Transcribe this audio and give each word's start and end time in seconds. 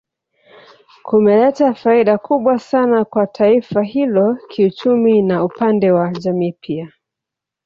Kumeleta 1.03 1.73
faida 1.73 2.17
kubwa 2.17 2.59
sana 2.59 3.05
kwa 3.05 3.27
taifa 3.27 3.81
hilo 3.83 4.37
kiuchumi 4.49 5.21
na 5.21 5.43
upande 5.43 5.91
wa 5.91 6.11
jamii 6.11 6.51
pia 6.61 6.93